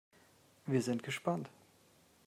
Wir 0.65 0.81
sind 0.81 1.03
gespannt. 1.03 1.47